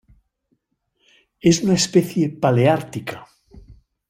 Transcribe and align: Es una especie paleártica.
Es 1.41 1.61
una 1.61 1.75
especie 1.75 2.29
paleártica. 2.29 3.27